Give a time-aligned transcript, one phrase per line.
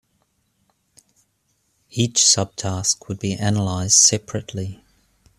[1.91, 4.83] Each subtask would be analyzed separately.